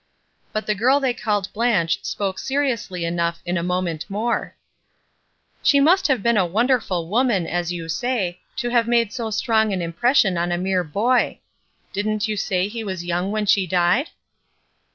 But 0.51 0.65
the 0.65 0.73
girl 0.73 0.99
they 0.99 1.13
called 1.13 1.53
"Blanche" 1.53 2.03
spoke 2.03 2.39
seriously 2.39 3.05
enough 3.05 3.39
in 3.45 3.55
a 3.55 3.61
moment 3.61 4.03
more. 4.09 4.55
"WHAT'S 4.55 4.55
IN 4.65 4.65
A 4.65 5.53
NAME?" 5.53 5.59
6 5.59 5.69
"She 5.69 5.79
must 5.79 6.07
have 6.07 6.23
been 6.23 6.37
a 6.37 6.45
wonderful 6.47 7.07
woman, 7.07 7.45
as 7.45 7.71
you 7.71 7.87
say, 7.87 8.39
to 8.55 8.69
have 8.69 8.87
made 8.87 9.13
so 9.13 9.29
strong 9.29 9.71
an 9.71 9.79
hnpression 9.79 10.41
on 10.41 10.51
a 10.51 10.57
mere 10.57 10.83
boy. 10.83 11.37
DidnH 11.93 12.27
you 12.27 12.35
say 12.35 12.67
he 12.67 12.83
was 12.83 13.05
yoimg 13.05 13.29
when 13.29 13.45
she 13.45 13.67
died?" 13.67 14.07